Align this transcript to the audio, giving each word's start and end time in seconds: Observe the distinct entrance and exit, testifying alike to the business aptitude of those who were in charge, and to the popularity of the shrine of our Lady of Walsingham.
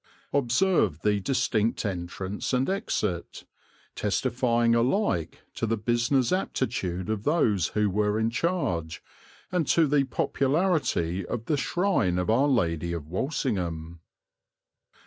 Observe 0.33 0.99
the 1.03 1.19
distinct 1.19 1.85
entrance 1.85 2.53
and 2.53 2.71
exit, 2.71 3.43
testifying 3.93 4.73
alike 4.73 5.41
to 5.53 5.67
the 5.67 5.77
business 5.77 6.31
aptitude 6.31 7.07
of 7.07 7.23
those 7.23 7.67
who 7.77 7.87
were 7.87 8.17
in 8.19 8.31
charge, 8.31 9.03
and 9.51 9.67
to 9.67 9.85
the 9.85 10.03
popularity 10.05 11.23
of 11.27 11.45
the 11.45 11.55
shrine 11.55 12.17
of 12.17 12.31
our 12.31 12.47
Lady 12.47 12.93
of 12.93 13.09
Walsingham. 13.09 13.99